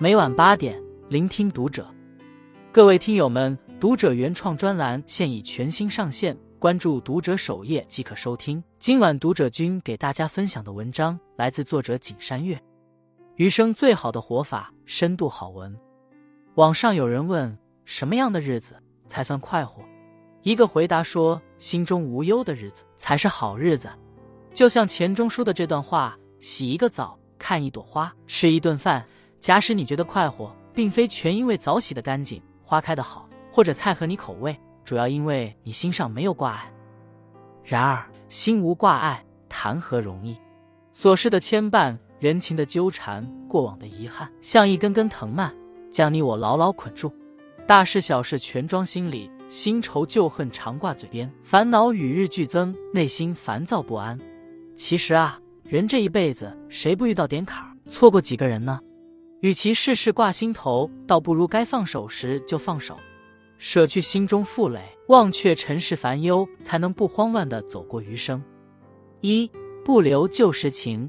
[0.00, 1.84] 每晚八点，聆听读者。
[2.70, 8.62] 各位听友们，读者原创专栏现已全新上线，关注读者首页即可收听。
[8.78, 12.56] 今晚读者君给大家分享的文章来自作者景山月。
[13.34, 15.76] 余生最好的活法，深度好文。
[16.54, 18.76] 网上有人问，什么样的日子
[19.08, 19.82] 才算快活？
[20.42, 23.90] 一个回答说，心中无忧的日子才是好日子。
[24.54, 29.04] 就像钱钟书的这段话：洗一个澡，看一朵花，吃一顿饭。
[29.40, 36.72] 假使你觉得快活，并非全因为澡洗的干净、花开的好，或者菜合你口味，主要因为你心上没有挂碍。
[37.64, 40.36] 然而，心无挂碍，谈何容易？
[40.94, 45.54] 琐事的牵绊，人情的纠缠，过往的遗憾，像一根根藤蔓，
[45.90, 47.12] 将你我牢牢捆住。
[47.66, 54.18] 大事小事全装心里，新仇旧恨常挂嘴边，烦恼与日俱增，内心烦躁不安。
[54.74, 58.80] 其实啊，人这一辈子，谁不遇到点坎儿，错过几个人呢？
[59.40, 62.98] 与其事事挂心头，倒不如该放手时就放手，
[63.56, 68.42] 舍去心中负累，忘却尘世烦忧，才能不慌乱的走过余生。
[69.20, 69.50] 一
[69.84, 71.08] 不留旧时情。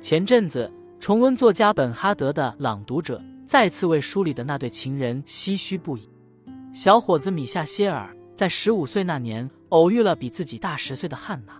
[0.00, 6.08] 前阵子重温作家本哈德的《朗读者》，再次为书里的那对情人唏嘘不已。
[6.72, 11.52] 小伙子米夏歇尔在十五岁那年偶遇了比自己大十岁的汉娜，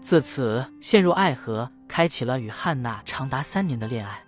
[0.00, 4.25] 自此陷入爱河，开启了与汉娜长达三年的恋爱。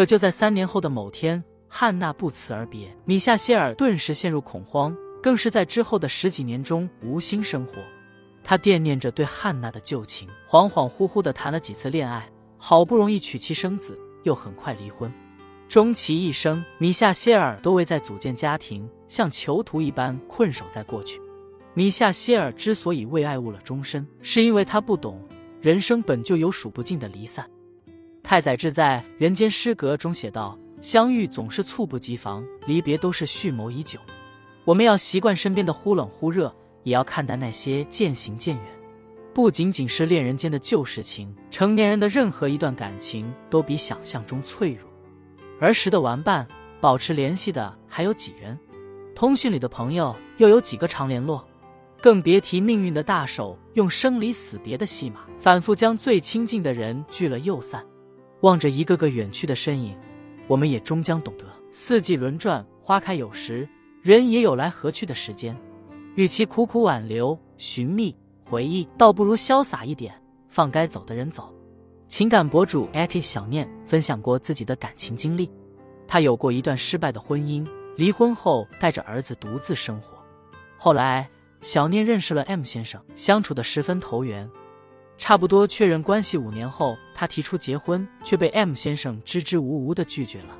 [0.00, 7.74] 可就在三年后的某天，汉娜不辞而别，米夏歇尔顿时陷入恐慌，更是在之后的十几年中无心生活。
[8.42, 12.26] 他惦念着对汉娜的旧情，恍恍惚惚的谈了几次恋爱，
[12.56, 15.12] 好不容易娶妻生子，又很快离婚。
[15.68, 21.20] 终其一生，米夏歇尔都未再组建家庭，像囚徒一般困守在过去。
[21.74, 25.22] 米夏歇尔之所以为爱误了终身，是因为他不懂
[25.60, 27.46] 人生本就有数不尽的离散。
[28.22, 33.98] 太宰治在《人间失格》中写道：“相遇总是猝不及防，离别都是蓄谋已久。
[34.64, 36.54] 我们要习惯身边的忽冷忽热，
[36.84, 38.64] 也要看待那些渐行渐远。
[39.34, 44.88] 不仅仅是恋人间的旧事情，成年人的任何一段感情都比想象中脆弱。
[45.60, 46.46] 儿时的玩伴，
[46.80, 48.56] 保持联系的还有几人？
[49.14, 51.44] 通讯里的朋友又有几个常联络？
[52.00, 57.84] 更别提命运的大手，用生离死别的戏码，反复将最亲近的人聚了又散。”
[58.40, 59.96] 望着一个个远去的身影，
[60.46, 63.68] 我们也终将懂得：四季轮转，花开有时，
[64.02, 65.56] 人也有来和去的时间。
[66.16, 70.14] 与其苦苦挽留、寻觅、回忆，倒不如潇洒一点，
[70.48, 71.54] 放该走的人走。
[72.08, 75.48] 情感博主艾特小念分享过自己的感情经历，
[76.08, 77.64] 他有过一段失败的婚姻，
[77.96, 80.18] 离婚后带着儿子独自生活。
[80.76, 81.28] 后来，
[81.60, 84.50] 小念认识了 M 先生，相处的十分投缘。
[85.20, 90.58] 差不多确认关系五年后，他提出结婚，却被 M 先生支支吾吾的拒绝了。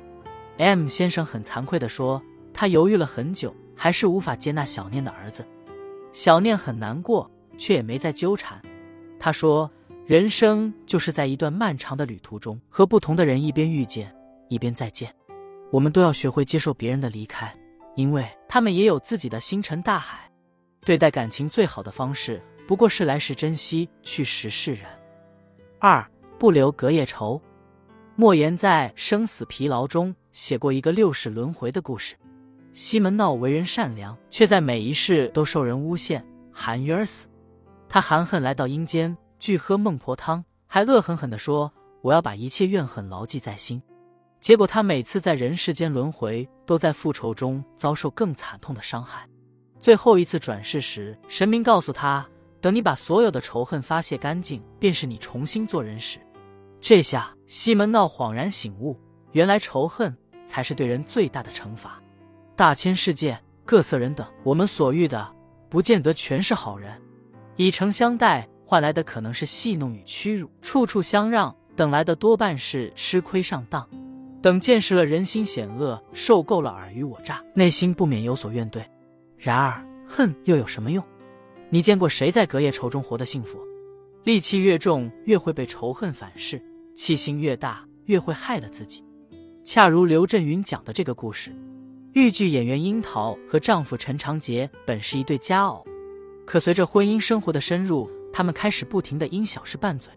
[0.57, 2.21] M 先生很惭愧的说，
[2.53, 5.43] 他犹豫了很久，还是无法接纳小念的儿子。
[6.13, 8.61] 小念很难过，却也没再纠缠。
[9.19, 9.69] 他说，
[10.05, 14.15] 人生就是在一段漫长的旅途中，和不同的人一边遇见，
[14.47, 15.11] 一边再见。
[15.71, 17.51] 我们都要学会接受别人的离开，
[17.95, 20.29] 因为他们也有自己的星辰大海。
[20.85, 22.39] 对待感情最好的方式。
[22.71, 24.89] 不过是来时珍惜，去时释然。
[25.77, 26.09] 二
[26.39, 27.41] 不留隔夜仇。
[28.15, 32.15] 莫言在《生死疲劳》中写过一个六世轮回的故事。
[32.71, 37.27] 西门闹为人善良，却在每一世都受人诬陷，含冤而死。
[37.89, 41.69] 他含恨来到阴间，拒喝孟婆汤，还恶狠狠地说
[42.01, 43.83] ：“我要把一切怨恨牢记在心。”
[44.39, 49.27] 结果他每次在人世间轮回，都在复仇中遭受更惨痛的伤害。
[49.77, 52.25] 最后一次转世时，神明告诉他。
[52.61, 56.19] 等你把所有的仇恨发泄干净，便是你重新做人时。
[56.79, 58.97] 这下西门闹恍然醒悟，
[59.31, 60.15] 原来仇恨
[60.47, 62.01] 才是对人最大的惩罚。
[62.55, 65.27] 大千世界，各色人等，我们所遇的
[65.69, 67.01] 不见得全是好人。
[67.55, 73.87] 以诚相待，换来的可能是戏弄与屈辱；处处相让，等来的多半是吃亏上当。
[74.41, 78.83] 等见识了人心险恶，受够了尔虞我诈，内心不免有所怨怼。
[79.37, 81.03] 然而，恨又有什么用？
[81.73, 83.57] 你见过谁在隔夜仇中活得幸福？
[84.25, 86.59] 戾气越重，越会被仇恨反噬；
[86.93, 89.01] 气性越大，越会害了自己。
[89.63, 91.49] 恰如刘震云讲的这个故事，
[92.11, 95.85] 豫剧演员樱桃和丈夫陈长杰本是一对佳偶，
[96.45, 100.11] 可随着婚姻生活的深入，他们开始不停的因小事拌嘴。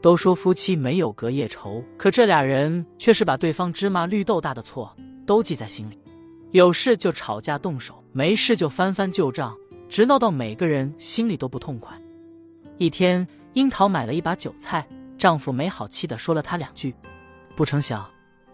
[0.00, 4.94] 都说夫妻没有隔夜仇，可这俩人却是把对方芝麻绿豆大的错
[5.26, 5.98] 都记在心里，
[6.52, 9.56] 有事就吵架动手，没事就翻翻旧账。
[9.94, 11.96] 直闹到每个人心里都不痛快。
[12.78, 14.84] 一天，樱桃买了一把韭菜，
[15.16, 16.92] 丈夫没好气的说了她两句，
[17.54, 18.04] 不成想，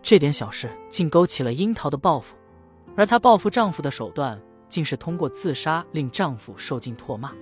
[0.02, 2.36] 这点小事竟勾起了樱桃的报复，
[2.94, 4.38] 而她报复丈夫的手段，
[4.68, 7.32] 竟是通过自杀令丈夫受尽唾骂。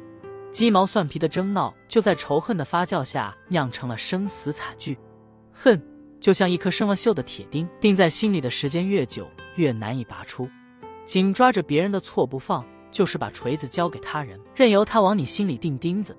[0.53, 4.97] 鸡毛蒜皮的争闹，就在仇恨的发酵下酿成了生死惨剧。
[5.53, 5.83] 恨
[6.21, 10.49] 就像一颗生了锈的铁钉，钉在心里的时间越久，越难以拔出。
[11.05, 16.17] 紧抓着别人的错不放，就是把锤子交给他人，任由他往你心里钉钉子。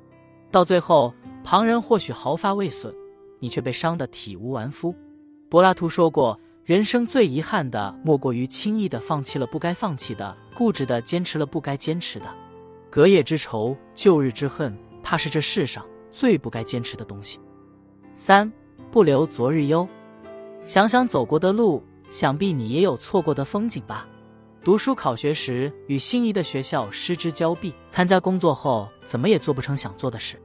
[0.51, 1.13] 到最后，
[1.43, 2.93] 旁人或许毫发未损，
[3.39, 4.93] 你却被伤得体无完肤。
[5.49, 12.25] 柏拉图说过，人生最遗憾的，莫过于轻易的放弃了不该放弃的，固执的坚持了不该坚持的。
[12.89, 17.39] 隔夜之仇，旧日之恨，怕是这世上最不该坚持的东西。
[18.13, 18.51] 三
[18.91, 19.87] 不留昨日忧，
[20.65, 24.07] 想想走过的路，想必你也有错过的风景吧。
[24.61, 30.37] 读书考学时，与心仪的学校失之交臂；参加工作后，怎么也做不成想做的事。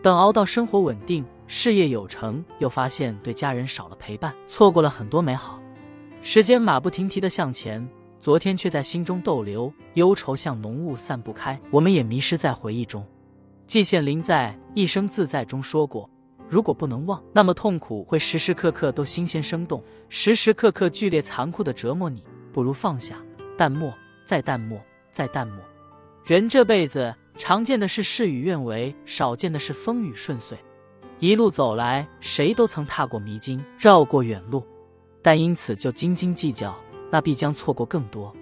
[0.00, 5.60] 等熬到生活稳定，事业有成，又发现对家人少了陪伴，错过了很多美好。
[6.22, 7.86] 时间马不停蹄的向前。
[8.18, 13.04] 昨天却在心中逗留，忧愁像浓雾散不开，我们也迷失在回忆中。
[13.66, 16.08] 季羡林在《一生自在》中说过
[16.48, 22.24] ：“如果不能忘，那么痛苦会时时刻刻都新鲜生动，时时刻刻剧烈残酷的折磨你。
[22.52, 23.16] 不如放下，
[23.56, 23.92] 淡漠，
[24.24, 24.80] 再淡漠，
[25.10, 25.58] 再淡漠。
[26.24, 30.58] 人这辈子常见的是事与愿违，少见的是风雨顺遂。
[31.18, 34.64] 一路走来，谁都曾踏过迷津，绕过远路，
[35.22, 36.76] 但因此就斤斤计较。”
[37.08, 38.34] 那必将错过更多，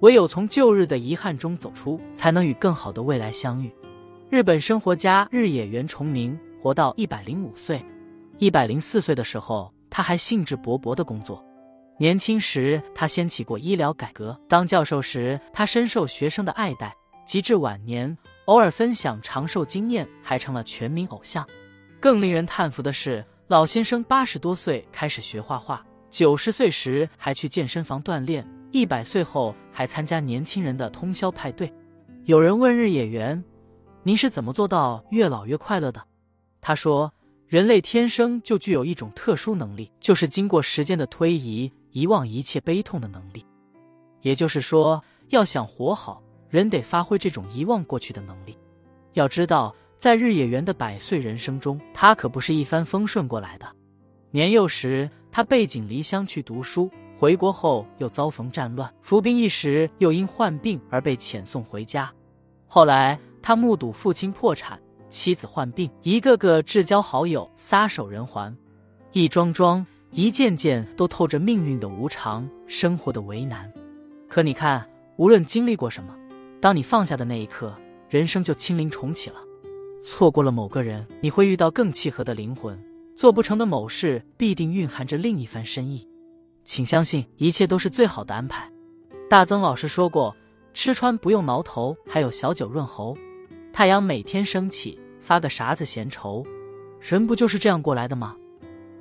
[0.00, 3.70] 唯有从旧日的遗憾中走出，才能与更好的未来相遇。
[4.30, 7.84] 日本生活家日野原重明活到一百零五岁，
[8.38, 11.44] 一百零四岁的时候，他还兴致勃勃的工作。
[11.98, 16.90] 年轻时，他掀起过医疗改革；当教授时，他深受学生的爱戴；
[17.24, 18.14] 及至晚年，
[18.44, 21.46] 偶尔分享长寿经验，还成了全民偶像。
[21.98, 25.82] 更令人叹服的是，老先生八十多岁开始学画画。
[26.10, 31.72] 九十岁时还去健身房锻炼，一百岁后还参加年轻人的通宵派对。
[32.24, 33.42] 有人问日野原
[34.04, 36.02] ：“您是怎么做到越老越快乐的？”
[36.60, 37.10] 他说
[37.48, 43.42] ：“人类天生就具有一种特殊能力，就是经过时间的推移，遗忘一切悲痛的能力。
[44.20, 48.54] 也就是说，要想活好，人得发挥这种遗忘过去的能力。
[49.14, 53.66] 要知道，在日野原的百岁人生中，他可不是一帆风顺过来的。
[54.30, 62.12] 年幼时，他背井离乡去读书，回国后又遭逢战乱，服兵役时又因患病而被遣送回家。
[62.66, 64.78] 后来他目睹父亲破产，
[65.08, 68.54] 妻子患病，一个个至交好友撒手人寰，
[69.12, 73.70] 一桩桩、一件件都透着命运的无常，生活的为难。
[74.26, 76.16] 可你看，无论经历过什么，
[76.58, 77.76] 当你放下的那一刻，
[78.08, 79.36] 人生就清零重启了。
[80.02, 82.82] 错过了某个人，你会遇到更契合的灵魂。
[83.14, 86.08] 做不成的某事，必定蕴含着另一番深意。
[86.64, 88.66] 请相信，一切都是最好的安排。
[89.28, 90.34] 大曾老师说过
[90.72, 93.14] ：“吃穿不用挠头，还有小酒润喉。”
[93.70, 96.42] 太阳每天升起，发个啥子闲愁？
[97.02, 98.34] 人不就是这样过来的吗？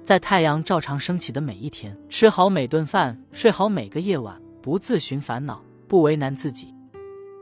[0.05, 6.71] 在太阳照常升起的每一天，吃好每顿饭，睡好每个夜晚，不自寻烦恼，不为难自己。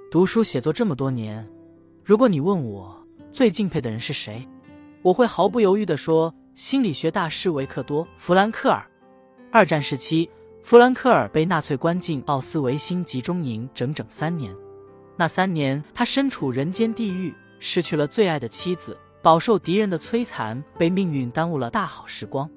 [0.10, 1.45] 读书写作这么多年，
[2.06, 4.48] 如果你问我最敬佩的人是谁，
[5.01, 6.33] 我会毫不犹豫地说。
[6.55, 8.86] 心理学大师维克多·弗兰克尔。
[9.51, 10.29] 二战时期，
[10.62, 14.55] 弗兰克尔被纳粹关进奥斯维辛集中营整整三年。
[15.17, 22.48] 那三年，他身处人间地狱，失去了最爱的妻子，饱受敌人的摧残，被命运耽误了大好时光。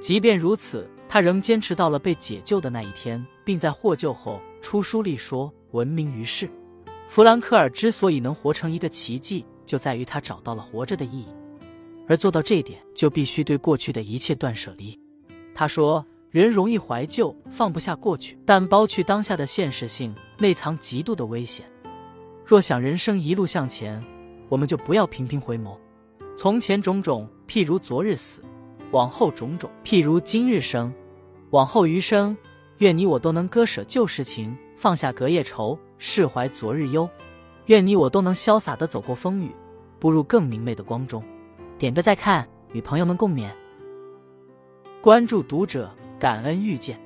[0.00, 6.50] 即便如此，他仍坚持到了被解救的那一天，并在获救后出书立说，闻名于世。
[7.06, 11.28] 弗兰克尔之所以能活成一个奇迹，就在于他找到了活着的意义。
[12.08, 14.98] 而做到这一点，就必须对过去的一切断舍离。
[15.54, 21.64] 他说：“人容易怀旧，放不下过去，但剥去当下的现实性，内藏极度的危险。
[22.44, 24.02] 若想人生一路向前，
[24.48, 25.76] 我们就不要频频回眸。
[26.38, 28.40] 从前种种，譬如昨日死；
[28.92, 30.94] 往后种种，譬如今日生。
[31.50, 32.36] 往后余生，
[32.76, 37.10] 愿你我都能割舍旧时情，放下隔夜愁，释怀昨日忧。
[37.66, 39.50] 愿你我都能潇洒的走过风雨，
[39.98, 41.20] 步入更明媚的光中。”
[41.76, 43.50] 点个再看，与朋友们共勉。
[45.02, 45.90] 关注读者，
[46.20, 47.00] 感恩遇见。